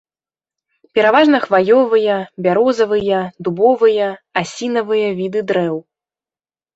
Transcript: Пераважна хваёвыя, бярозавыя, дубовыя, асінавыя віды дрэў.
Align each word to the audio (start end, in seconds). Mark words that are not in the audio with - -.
Пераважна 0.97 1.37
хваёвыя, 1.47 2.15
бярозавыя, 2.45 3.19
дубовыя, 3.49 4.07
асінавыя 4.41 5.07
віды 5.21 5.39
дрэў. 5.53 5.77